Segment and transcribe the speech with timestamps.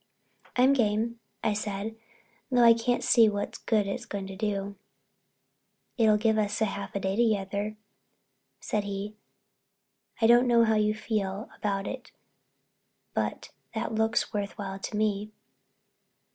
[0.55, 1.95] "I'm game," I said,
[2.49, 4.75] "though I can't see what good it's going to do."
[5.95, 7.77] "It'll give us a half day together,"
[8.59, 9.15] said he.
[10.19, 12.11] "I don't know how you feel about it
[13.13, 15.33] but that looks worth while to me."